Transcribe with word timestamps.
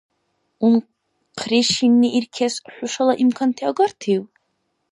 Унхъри 0.65 1.61
шинни 1.73 2.09
иркес 2.17 2.55
хӀушала 2.75 3.13
имканти 3.23 3.63
агартив? 3.69 4.23